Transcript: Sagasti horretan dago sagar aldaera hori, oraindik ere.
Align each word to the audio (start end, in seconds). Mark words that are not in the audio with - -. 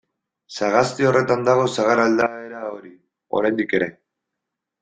Sagasti 0.59 1.05
horretan 1.09 1.43
dago 1.49 1.67
sagar 1.73 2.01
aldaera 2.05 2.65
hori, 2.71 2.93
oraindik 3.41 3.77
ere. 3.81 3.93